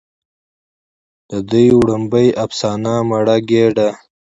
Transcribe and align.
د 1.29 1.31
دوي 1.49 1.69
وړومبۍ 1.79 2.27
افسانه" 2.45 2.93
مړه 3.09 3.37
ګيډه 3.49 3.89